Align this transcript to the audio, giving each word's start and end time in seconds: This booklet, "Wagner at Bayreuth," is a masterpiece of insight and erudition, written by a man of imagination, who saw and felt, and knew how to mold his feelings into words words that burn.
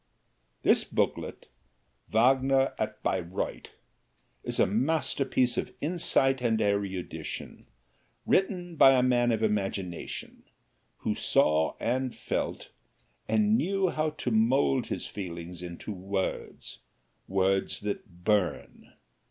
This 0.63 0.83
booklet, 0.83 1.45
"Wagner 2.11 2.73
at 2.79 3.03
Bayreuth," 3.03 3.67
is 4.43 4.59
a 4.59 4.65
masterpiece 4.65 5.59
of 5.59 5.73
insight 5.79 6.41
and 6.41 6.59
erudition, 6.59 7.67
written 8.25 8.75
by 8.77 8.93
a 8.97 9.03
man 9.03 9.31
of 9.31 9.43
imagination, 9.43 10.41
who 11.01 11.13
saw 11.13 11.75
and 11.79 12.15
felt, 12.15 12.71
and 13.27 13.55
knew 13.55 13.89
how 13.89 14.09
to 14.09 14.31
mold 14.31 14.87
his 14.87 15.05
feelings 15.05 15.61
into 15.61 15.93
words 15.93 16.79
words 17.27 17.81
that 17.81 18.23
burn. 18.23 18.93